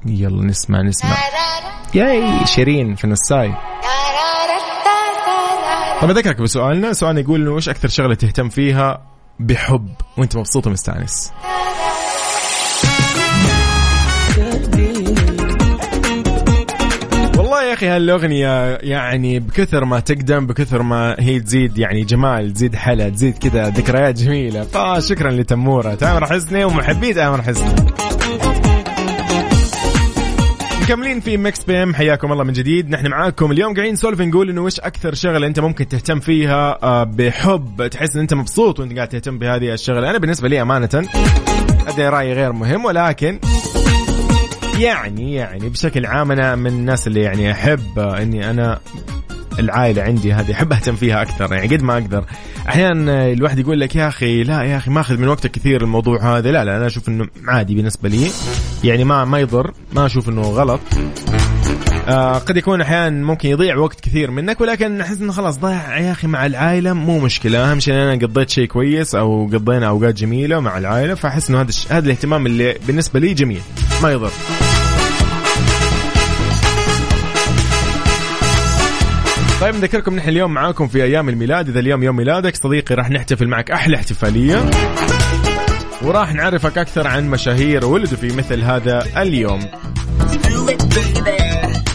يلا 0.05 0.45
نسمع 0.45 0.81
نسمع. 0.81 1.17
ياي 1.93 2.45
شيرين 2.45 2.95
في 2.95 3.07
نساي 3.07 3.53
طب 6.01 6.09
أذكرك 6.09 6.41
بسؤالنا. 6.41 6.93
سؤالنا 6.93 7.21
يقول 7.21 7.41
إنه 7.41 7.55
إيش 7.55 7.69
أكثر 7.69 7.87
شغلة 7.87 8.15
تهتم 8.15 8.49
فيها 8.49 9.01
بحب 9.39 9.89
وأنت 10.17 10.37
مبسوط 10.37 10.67
ومستانس 10.67 11.31
أخي 17.79 17.87
هالأغنية 17.87 18.75
يعني 18.75 19.39
بكثر 19.39 19.85
ما 19.85 19.99
تقدم 19.99 20.47
بكثر 20.47 20.81
ما 20.81 21.15
هي 21.19 21.39
تزيد 21.39 21.77
يعني 21.77 22.03
جمال 22.03 22.53
تزيد 22.53 22.75
حلا 22.75 23.09
تزيد 23.09 23.37
كذا 23.37 23.69
ذكريات 23.69 24.15
جميلة. 24.15 24.63
فشكرا 24.63 25.31
لتمورة. 25.31 25.95
تامر 25.95 26.25
حسني 26.25 26.65
ومحبي 26.65 27.13
تامر 27.13 27.41
حسني. 27.41 27.85
مكملين 30.81 31.19
في 31.19 31.37
Mix 31.37 31.63
PM. 31.63 31.95
حياكم 31.95 32.31
الله 32.31 32.43
من 32.43 32.53
جديد. 32.53 32.89
نحن 32.89 33.07
معاكم 33.07 33.51
اليوم 33.51 33.73
قاعدين 33.73 33.93
نسولف 33.93 34.21
نقول 34.21 34.49
إنه 34.49 34.61
وش 34.61 34.79
أكثر 34.79 35.13
شغلة 35.13 35.47
أنت 35.47 35.59
ممكن 35.59 35.87
تهتم 35.87 36.19
فيها 36.19 36.77
آه، 36.83 37.03
بحب 37.03 37.87
تحس 37.87 38.15
إن 38.15 38.21
أنت 38.21 38.33
مبسوط 38.33 38.79
وأنت 38.79 38.95
قاعد 38.95 39.07
تهتم 39.07 39.39
بهذه 39.39 39.73
الشغلة. 39.73 40.09
أنا 40.09 40.17
بالنسبة 40.17 40.47
لي 40.49 40.61
أمانة 40.61 41.07
أدري 41.87 42.09
رايي 42.09 42.33
غير 42.33 42.51
مهم 42.51 42.85
ولكن 42.85 43.39
يعني 44.79 45.33
يعني 45.33 45.69
بشكل 45.69 46.05
عام 46.05 46.31
أنا 46.31 46.55
من 46.55 46.67
الناس 46.67 47.07
اللي 47.07 47.21
يعني 47.21 47.51
أحب 47.51 47.99
إني 47.99 48.49
أنا 48.49 48.79
العائلة 49.59 50.03
عندي 50.03 50.33
هذه 50.33 50.51
أحب 50.51 50.73
أهتم 50.73 50.95
فيها 50.95 51.21
أكثر 51.21 51.53
يعني 51.53 51.75
قد 51.75 51.83
ما 51.83 51.93
أقدر. 51.93 52.25
أحيانا 52.69 53.31
الواحد 53.31 53.59
يقول 53.59 53.79
لك 53.79 53.95
يا 53.95 54.07
أخي 54.07 54.43
لا 54.43 54.63
يا 54.63 54.77
أخي 54.77 54.91
ماخذ 54.91 55.17
من 55.17 55.27
وقتك 55.27 55.51
كثير 55.51 55.83
الموضوع 55.83 56.37
هذا. 56.37 56.51
لا 56.51 56.65
لا 56.65 56.77
أنا 56.77 56.87
أشوف 56.87 57.09
إنه 57.09 57.27
عادي 57.47 57.75
بالنسبة 57.75 58.09
لي. 58.09 58.31
يعني 58.83 59.03
ما 59.03 59.25
ما 59.25 59.39
يضر 59.39 59.73
ما 59.93 60.05
أشوف 60.05 60.29
إنه 60.29 60.41
غلط. 60.41 60.79
آه 62.07 62.37
قد 62.37 62.57
يكون 62.57 62.81
أحيانا 62.81 63.25
ممكن 63.25 63.49
يضيع 63.49 63.77
وقت 63.77 63.99
كثير 63.99 64.31
منك 64.31 64.61
ولكن 64.61 65.01
أحس 65.01 65.21
إنه 65.21 65.31
خلاص 65.31 65.57
ضايع 65.57 65.97
يا 65.97 66.11
أخي 66.11 66.27
مع 66.27 66.45
العائلة 66.45 66.93
مو 66.93 67.19
مشكلة. 67.19 67.71
أهم 67.71 67.79
شيء 67.79 67.93
أنا 67.93 68.13
قضيت 68.13 68.49
شيء 68.49 68.65
كويس 68.65 69.15
أو 69.15 69.45
قضينا 69.53 69.87
أوقات 69.87 70.15
جميلة 70.15 70.59
مع 70.59 70.77
العائلة 70.77 71.13
فأحس 71.13 71.49
إنه 71.49 71.61
هذا 71.61 71.71
هذا 71.89 72.05
الاهتمام 72.05 72.45
اللي 72.45 72.75
بالنسبة 72.87 73.19
لي 73.19 73.33
جميل 73.33 73.61
ما 74.03 74.11
يضر. 74.11 74.31
طيب 79.61 79.75
نذكركم 79.75 80.15
نحن 80.15 80.29
اليوم 80.29 80.53
معاكم 80.53 80.87
في 80.87 81.03
أيام 81.03 81.29
الميلاد. 81.29 81.69
إذا 81.69 81.79
اليوم 81.79 82.03
يوم 82.03 82.15
ميلادك 82.15 82.55
صديقي 82.55 82.95
راح 82.95 83.09
نحتفل 83.09 83.47
معك 83.47 83.71
أحلى 83.71 83.95
احتفالية. 83.95 84.65
وراح 86.01 86.33
نعرفك 86.33 86.77
أكثر 86.77 87.07
عن 87.07 87.29
مشاهير 87.29 87.85
ولدوا 87.85 88.17
في 88.17 88.27
مثل 88.37 88.61
هذا 88.61 89.03
اليوم. 89.21 89.59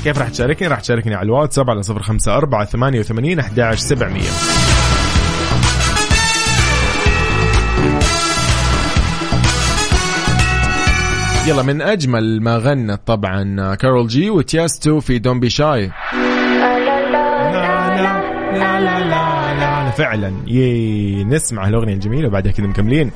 كيف 0.04 0.18
راح 0.18 0.28
تشاركني؟ 0.28 0.68
راح 0.68 0.80
تشاركني 0.80 1.14
على 1.14 1.26
الواتساب 1.26 1.70
على 1.70 1.82
صفر 1.82 2.02
خمسة 2.02 2.36
أربعة 2.36 2.64
ثمانية 2.64 3.00
وثمانين 3.00 3.38
أحد 3.38 3.74
سبعمية. 3.74 4.30
يلا 11.46 11.62
من 11.62 11.82
أجمل 11.82 12.42
ما 12.42 12.56
غنت 12.56 13.00
طبعا 13.06 13.74
كارول 13.74 14.06
جي 14.06 14.30
وتياستو 14.30 15.00
في 15.00 15.18
دون 15.18 15.40
بي 15.40 15.50
شاي 15.50 15.90
فعلا. 19.96 20.32
يي 20.46 21.24
نسمع 21.24 21.68
الاغنيه 21.68 21.94
الجميلة 21.94 22.28
وبعدها 22.28 22.52
كذا 22.52 22.66
مكملين. 22.66 23.10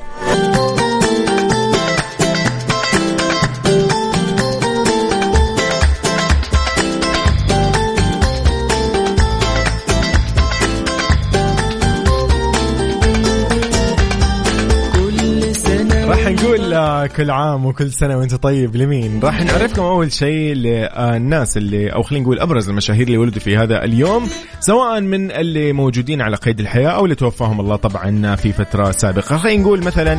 نقول 16.29 17.07
كل 17.07 17.31
عام 17.31 17.65
وكل 17.65 17.91
سنة 17.91 18.17
وأنت 18.17 18.35
طيب 18.35 18.75
لمين؟ 18.75 19.19
راح 19.23 19.43
نعرفكم 19.43 19.81
أول 19.81 20.11
شيء 20.11 20.53
للناس 20.53 21.57
اللي 21.57 21.89
أو 21.89 22.03
خلينا 22.03 22.23
نقول 22.23 22.39
أبرز 22.39 22.69
المشاهير 22.69 23.07
اللي 23.07 23.17
ولدوا 23.17 23.41
في 23.41 23.57
هذا 23.57 23.83
اليوم 23.83 24.29
سواء 24.59 25.01
من 25.01 25.31
اللي 25.31 25.73
موجودين 25.73 26.21
على 26.21 26.35
قيد 26.35 26.59
الحياة 26.59 26.89
أو 26.89 27.03
اللي 27.03 27.15
توفاهم 27.15 27.59
الله 27.59 27.75
طبعا 27.75 28.35
في 28.35 28.51
فترة 28.51 28.91
سابقة. 28.91 29.37
خلينا 29.37 29.61
نقول 29.61 29.83
مثلا 29.83 30.17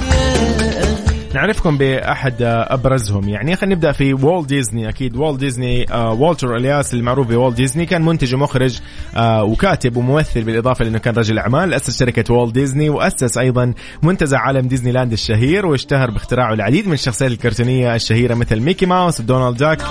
نعرفكم 1.34 1.78
بأحد 1.78 2.34
أبرزهم. 2.42 3.28
يعني 3.28 3.56
خلينا 3.56 3.74
نبدأ 3.74 3.92
في 3.92 4.14
والت 4.14 4.46
ديزني 4.46 4.88
أكيد 4.88 5.16
ديزني 5.38 5.92
آه 5.92 6.12
والتر 6.12 6.56
إلياس 6.56 6.94
المعروف 6.94 7.26
بوالت 7.26 7.54
ديزني 7.54 7.86
كان 7.86 8.02
منتج 8.02 8.34
ومخرج 8.34 8.80
آه 9.16 9.44
وكاتب 9.44 9.96
وممثل 9.96 10.42
بالإضافة 10.44 10.84
لأنه 10.84 10.98
كان 10.98 11.14
رجل 11.14 11.38
أعمال 11.38 11.74
أسس 11.74 11.98
شركة 11.98 12.34
والت 12.34 12.52
ديزني 12.52 12.88
وأسس 12.88 13.38
أيضا 13.38 13.74
منتزه 14.02 14.38
عالم 14.38 14.68
ديزني 14.68 14.92
لاند 14.92 15.12
الشهير 15.12 15.66
واشتهر 15.66 16.10
باختراعه 16.10 16.54
العديد 16.54 16.86
من 16.86 16.92
الشخصيات 16.92 17.30
الكرتونية 17.30 17.94
الشهيرة 17.94 18.34
مثل 18.34 18.60
ميكي 18.60 18.86
ماوس 18.86 19.20
ودونالد 19.20 19.56
داك 19.56 19.82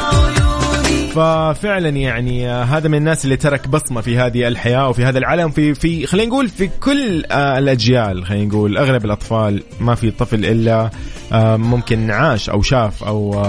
ففعلا 1.20 1.90
يعني 1.90 2.50
آه، 2.50 2.64
هذا 2.64 2.88
من 2.88 2.98
الناس 2.98 3.26
اللي 3.26 3.38
ترك 3.38 3.68
بصمة 3.68 4.02
في 4.02 4.18
هذه 4.18 4.48
الحياة 4.48 4.90
وفي 4.90 5.06
هذا 5.06 5.18
العالم 5.18 5.50
في 5.50 5.74
في 5.74 6.08
خلينا 6.08 6.28
نقول 6.28 6.50
في 6.50 6.70
كل 6.80 7.26
آه، 7.32 7.58
الأجيال 7.58 8.26
خلينا 8.26 8.46
نقول 8.46 8.78
أغلب 8.78 9.06
الأطفال 9.06 9.64
ما 9.80 9.96
في 9.96 10.12
طفل 10.12 10.46
إلا 10.46 10.90
آه، 11.32 11.58
ممكن 11.58 12.12
عاش 12.12 12.50
أو 12.50 12.62
شاف 12.62 13.04
أو 13.04 13.44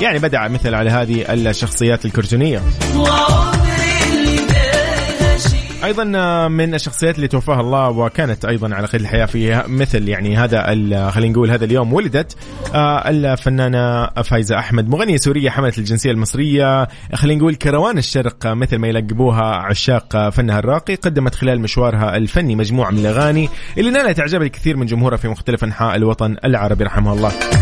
يعني 0.00 0.18
بدأ 0.18 0.48
مثل 0.48 0.74
على 0.74 0.90
هذه 0.90 1.32
الشخصيات 1.32 2.04
الكرتونية. 2.04 2.62
أيضا 5.84 6.12
آه، 6.16 6.48
من 6.48 6.74
الشخصيات 6.74 7.16
اللي 7.16 7.28
توفاها 7.28 7.60
الله 7.60 7.90
وكانت 7.90 8.44
أيضا 8.44 8.74
على 8.74 8.86
قيد 8.86 9.00
الحياة 9.00 9.26
في 9.26 9.62
مثل 9.66 10.08
يعني 10.08 10.36
هذا 10.36 10.62
خلينا 11.10 11.32
نقول 11.32 11.50
هذا 11.50 11.64
اليوم 11.64 11.92
ولدت 11.92 12.36
آه، 12.74 13.08
الفنانة 13.08 14.06
فايزة 14.06 14.58
أحمد 14.58 14.88
مغنية 14.88 15.16
سورية 15.16 15.50
حملت 15.50 15.78
الجنسية 15.78 16.10
المصرية 16.10 16.88
خلينا 17.14 17.40
نقول 17.40 17.54
كروان 17.54 17.98
الشرق 17.98 18.46
آه، 18.46 18.54
مثل 18.54 18.76
ما 18.76 18.88
يلقبوها 18.88 19.44
عشاق 19.44 20.28
فنها 20.28 20.58
الراقي 20.58 20.94
قدمت 20.94 21.34
خلال 21.34 21.60
مشوارها 21.60 22.16
الفني 22.16 22.56
مجموعة 22.56 22.90
من 22.90 22.98
الأغاني 22.98 23.48
اللي 23.78 23.90
نالت 23.90 24.20
إعجاب 24.20 24.42
الكثير 24.42 24.76
من 24.76 24.86
جمهورها 24.86 25.16
في 25.16 25.28
مختلف 25.28 25.64
أنحاء 25.64 25.96
الوطن 25.96 26.36
العربي 26.44 26.84
رحمها 26.84 27.14
الله. 27.14 27.57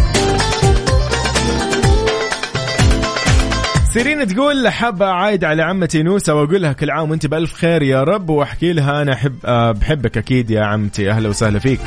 سيرين 3.96 4.26
تقول 4.28 4.68
حابة 4.68 5.06
عايد 5.06 5.44
على 5.44 5.62
عمتي 5.62 6.02
نوسة 6.02 6.34
وأقول 6.34 6.62
لها 6.62 6.72
كل 6.72 6.90
عام 6.90 7.10
وأنت 7.10 7.26
بألف 7.26 7.52
خير 7.52 7.82
يا 7.82 8.02
رب 8.02 8.30
وأحكي 8.30 8.72
لها 8.72 9.02
أنا 9.02 9.12
احب 9.12 9.34
آه، 9.44 9.72
بحبك 9.72 10.18
أكيد 10.18 10.50
يا 10.50 10.62
عمتي. 10.64 11.10
أهلا 11.10 11.28
وسهلا 11.28 11.58
فيك. 11.58 11.80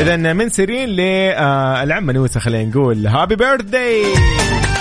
اذا 0.00 0.16
من 0.32 0.48
سيرين 0.48 0.88
للعمة 0.88 2.12
نوسة 2.12 2.40
خلينا 2.40 2.70
نقول. 2.70 3.06
هابي 3.06 3.36
إحنا 3.36 4.71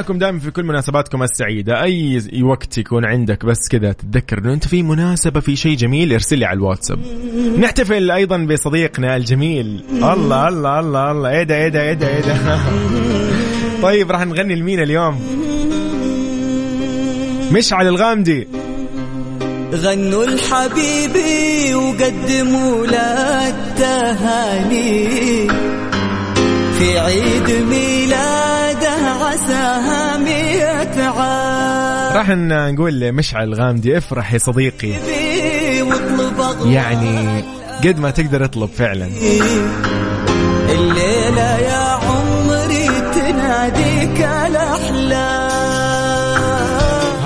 معاكم 0.00 0.18
دائما 0.18 0.38
في 0.38 0.50
كل 0.50 0.64
مناسباتكم 0.64 1.22
السعيدة. 1.22 1.82
أي 1.82 2.22
وقت 2.42 2.78
يكون 2.78 3.04
عندك 3.04 3.44
بس 3.44 3.68
كذا 3.70 3.92
تتذكر 3.92 4.38
إنه 4.38 4.52
أنت 4.52 4.68
في 4.68 4.82
مناسبة 4.82 5.40
في 5.40 5.56
شيء 5.56 5.76
جميل 5.76 6.12
ارسل 6.12 6.38
لي 6.38 6.44
على 6.44 6.56
الواتساب. 6.56 6.98
نحتفل 7.58 8.10
أيضا 8.10 8.36
بصديقنا 8.36 9.16
الجميل. 9.16 9.84
الله 9.92 10.48
الله 10.48 10.80
الله 10.80 11.10
الله. 11.10 11.30
إيه 11.30 11.42
ده 11.42 11.54
إيه 11.54 11.68
ده 11.68 11.82
إيه 11.82 11.92
ده 11.92 12.08
إيه 12.08 12.20
ده. 12.20 12.60
طيب 13.86 14.10
راح 14.10 14.26
نغني 14.26 14.54
لمين 14.54 14.80
اليوم؟ 14.80 15.20
مشعل 17.52 17.88
الغامدي. 17.88 18.48
غنوا 19.74 20.24
لحبيبي 20.24 21.74
وقدموا 21.74 22.86
له 22.86 23.48
التهاني. 23.48 25.08
في 26.78 26.98
عيد 26.98 27.50
ميلاده 27.70 28.49
عساها 29.30 30.16
مئة 30.16 31.04
عام. 31.04 32.16
راح 32.16 32.30
نقول 32.30 33.00
لمشعل 33.00 33.48
الغامدي 33.48 33.98
افرح 33.98 34.32
يا 34.32 34.38
صديقي. 34.38 34.92
يعني 36.64 37.44
قد 37.84 37.98
ما 37.98 38.10
تقدر 38.10 38.44
اطلب 38.44 38.70
فعلا. 38.78 39.06
الليلة 40.68 41.58
يا 41.58 41.98
عمري 42.06 42.88
تناديك 43.14 44.20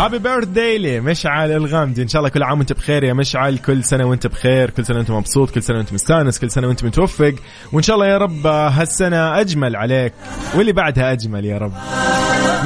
هابي 0.04 0.18
بيرث 0.18 0.49
داي 0.49 0.78
لمشعل 0.78 1.52
الغامدي. 1.52 2.02
إن 2.02 2.08
شاء 2.08 2.20
الله 2.20 2.28
كل 2.30 2.42
عام 2.42 2.58
وأنت 2.58 2.73
بخير 2.73 3.04
يا 3.04 3.12
مشعل. 3.12 3.58
كل 3.58 3.84
سنة 3.84 4.04
وأنت 4.04 4.26
بخير. 4.26 4.70
كل 4.70 4.87
سنة 4.87 4.96
وأنت 4.96 5.11
مبسوط. 5.11 5.50
كل 5.50 5.62
سنة 5.62 5.76
وأنت 5.76 5.92
مستانس. 5.92 6.38
كل 6.38 6.50
سنة 6.50 6.66
وأنت 6.66 6.84
متوفق. 6.84 7.34
وإن 7.73 7.82
شاء 7.82 7.96
الله 7.96 8.06
يا 8.06 8.18
رب 8.18 8.46
هالسنة 8.46 9.40
أجمل 9.40 9.76
عليك. 9.76 10.12
واللي 10.54 10.73
بعدها 10.73 11.12
أجمل 11.12 11.44
يا 11.44 11.58
رب. 11.58 11.73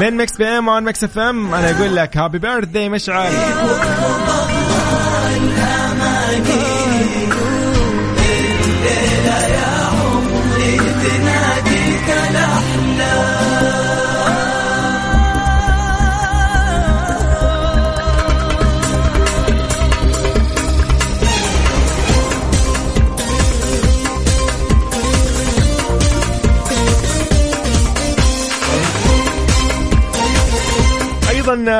من 0.01 0.17
مكس 0.17 0.37
بي 0.37 0.45
إم 0.45 0.69
وأن 0.69 0.85
مكس 0.85 1.05
إف 1.05 1.19
إم. 1.19 1.55
أنا 1.55 1.71
أقول 1.71 1.97
لك 1.97 2.17
happy 2.17 2.39
birthday 2.39 2.89
مشعل. 2.89 3.33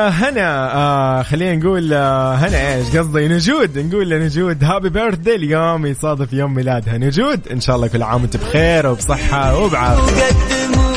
هنا 0.09 0.73
آه 0.73 1.23
خلينا 1.23 1.55
نقول 1.55 1.93
آه 1.93 2.35
هنا 2.35 2.75
إيش 2.75 2.97
قصدي؟ 2.97 3.27
نجود 3.27 3.77
نقول 3.77 4.09
لنجود 4.09 4.63
هابي 4.63 4.89
بيرث 4.89 5.17
داي 5.17 5.35
اليوم 5.35 5.85
يصادف 5.85 6.33
يوم 6.33 6.53
ميلادها. 6.53 6.97
نجود 6.97 7.47
إن 7.47 7.59
شاء 7.59 7.75
الله 7.75 7.87
كل 7.87 8.03
عام 8.03 8.21
وأنت 8.21 8.37
بخير 8.37 8.87
وبصحة 8.87 9.57
وبعافية. 9.57 10.88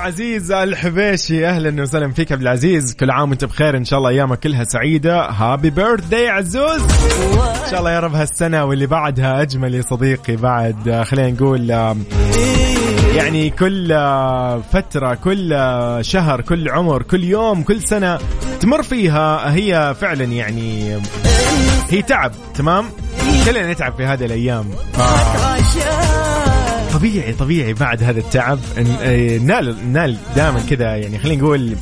العزيز 0.00 0.52
الحبيشي. 0.52 1.46
أهلا 1.46 1.82
وسهلا 1.82 2.12
فيك 2.12 2.32
عبد 2.32 2.42
العزيز. 2.42 2.94
كل 2.94 3.10
عام 3.10 3.30
وأنت 3.30 3.44
بخير. 3.44 3.76
إن 3.76 3.84
شاء 3.84 3.98
الله 3.98 4.10
أيامك 4.10 4.38
كلها 4.38 4.64
سعيدة. 4.64 5.20
هابي 5.30 5.70
بيرث 5.70 6.04
داي 6.04 6.28
عزوز. 6.28 6.82
إن 7.64 7.70
شاء 7.70 7.78
الله 7.78 7.90
يا 7.90 8.00
رب 8.00 8.14
هالسنة 8.14 8.64
واللي 8.64 8.86
بعدها 8.86 9.42
أجمل 9.42 9.74
يا 9.74 9.82
صديقي. 9.82 10.36
بعد 10.36 10.88
آه، 10.88 11.04
خلينا 11.04 11.30
نقول 11.30 11.70
يعني 13.14 13.50
كل 13.50 13.92
آه، 13.92 14.62
فترة 14.72 15.14
كل 15.14 15.52
آه، 15.52 16.02
شهر 16.02 16.40
كل 16.40 16.70
عمر 16.70 17.02
كل 17.02 17.24
يوم 17.24 17.62
كل 17.62 17.82
سنة 17.82 18.18
تمر 18.60 18.82
فيها. 18.82 19.54
هي 19.54 19.94
فعلا 20.00 20.24
يعني 20.24 20.98
هي 21.90 22.02
تعب 22.02 22.32
تمام؟ 22.54 22.84
كلنا 23.46 23.72
نتعب 23.72 23.92
في 23.92 24.04
هذه 24.04 24.24
الأيام. 24.24 24.70
عشان 24.98 25.99
طبيعي 27.00 27.32
طبيعي 27.32 27.72
بعد 27.72 28.02
هذا 28.02 28.20
التعب 28.20 28.58
آه، 28.78 29.38
نال 29.38 29.92
نال 29.92 30.16
دائما 30.36 30.60
كذا 30.70 30.96
يعني 30.96 31.18
خلينا 31.18 31.42
نقول 31.42 31.76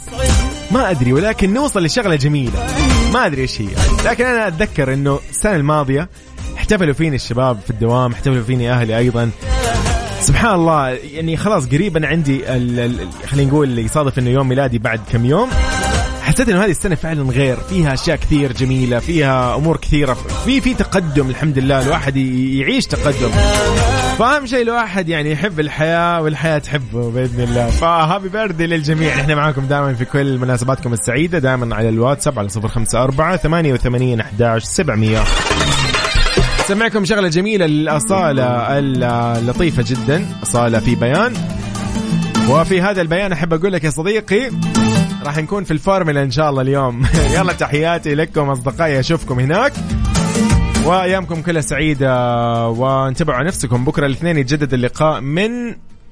ما 0.71 0.91
أدري 0.91 1.13
ولكن 1.13 1.55
نوصل 1.55 1.85
لشغلة 1.85 2.17
جميلة. 2.17 2.67
ما 3.15 3.27
أدري 3.27 3.43
إيش 3.43 3.61
هي. 3.61 3.69
لكن 4.05 4.25
أنا 4.25 4.49
أتذكر 4.49 4.95
إنه 4.95 5.21
السنة 5.31 5.57
الماضية 5.57 6.09
احتفلوا 6.57 6.95
فيني 6.95 7.17
الشباب 7.17 7.59
في 7.65 7.71
الدوام 7.71 8.13
احتفلوا 8.13 8.43
فيني 8.43 8.73
أهلي 8.73 8.99
أيضا. 8.99 9.31
سبحان 10.21 10.55
الله 10.55 10.89
يعني 10.89 11.37
خلاص 11.37 11.67
قريبا 11.67 12.07
عندي 12.07 12.45
خلينا 13.27 13.51
نقول 13.51 13.69
اللي 13.69 13.83
يصادف 13.83 14.19
إنه 14.19 14.31
يوم 14.31 14.49
ميلادي 14.49 14.79
بعد 14.79 15.01
كم 15.13 15.25
يوم. 15.25 15.51
حسيت 16.23 16.49
إنه 16.49 16.65
هذه 16.65 16.71
السنة 16.71 16.95
فعلا 16.95 17.31
غير. 17.31 17.57
فيها 17.57 17.95
أشياء 17.95 18.17
كثير 18.17 18.53
جميلة 18.53 18.99
فيها 18.99 19.57
أمور 19.57 19.77
كثيرة 19.77 20.17
في 20.45 20.61
في 20.61 20.75
تقدم 20.75 21.31
الحمد 21.31 21.59
لله 21.59 21.83
الواحد 21.83 22.17
يعيش 22.17 22.87
تقدم. 22.87 23.31
فاهم 24.19 24.47
شيء 24.47 24.63
الواحد 24.63 25.09
يعني 25.09 25.33
يحب 25.33 25.61
الحياة 25.61 26.23
والحياة 26.23 26.59
تحبه 26.59 27.11
بإذن 27.11 27.41
الله. 27.41 27.71
ف 27.71 28.29
happy 28.29 28.43
birthday 28.43 28.67
للجميع. 28.67 29.15
إحنا 29.15 29.35
معاكم 29.35 29.67
دائما 29.67 29.95
في 29.95 30.05
كل 30.05 30.39
مناسباتكم 30.39 30.93
السعيدة 30.93 31.39
دائما 31.39 31.77
على 31.77 31.89
الواتساب 31.89 32.39
على 32.39 32.49
054 32.57 33.37
88 33.37 34.21
11 34.21 34.65
700 34.65 35.25
سمعكم 36.67 37.05
شغلة 37.05 37.29
جميلة 37.29 37.67
للأصالة 37.67 38.45
اللطيفة 38.79 39.85
جدا 39.87 40.27
أصالة 40.43 40.81
في 40.81 40.95
بيان. 40.95 41.35
وفي 42.51 42.83
هذا 42.83 43.03
البيان 43.03 43.33
أحب 43.33 43.53
أقول 43.53 43.73
لك 43.73 43.85
يا 43.85 43.91
صديقي 43.91 44.51
راح 45.25 45.39
نكون 45.39 45.65
في 45.65 45.71
الفورمولا 45.71 46.23
إن 46.23 46.31
شاء 46.31 46.51
الله 46.51 46.63
اليوم. 46.63 47.07
يلا 47.37 47.53
تحياتي 47.53 48.15
لكم 48.15 48.51
أصدقائي 48.51 49.01
أشوفكم 49.01 49.41
هناك. 49.41 49.73
وأيامكم 50.87 51.43
كلها 51.43 51.61
سعيدة 51.61 52.13
وانتبهوا 52.69 53.37
على 53.37 53.47
نفسكم. 53.47 53.85
بكرة 53.85 54.07
الاثنين 54.07 54.39
يتجدد 54.39 54.75
اللقاء 54.75 55.21
من 55.21 55.51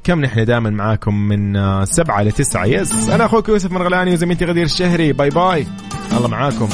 كم 0.05 0.21
نحن 0.21 0.45
دائما 0.45 0.71
معاكم؟ 0.71 1.15
من 1.29 1.57
آه، 1.57 1.85
سبعة 1.85 2.23
لتسعة 2.23 2.65
yes 2.65 3.09
أنا 3.09 3.25
أخوك 3.25 3.49
يوسف 3.49 3.73
مرغلاني 3.73 4.13
وزميلتي 4.13 4.45
غدير 4.45 4.65
الشهري. 4.65 5.13
bye 5.13 5.31
bye. 5.31 5.67
الله 6.17 6.29
معاكم. 6.29 6.69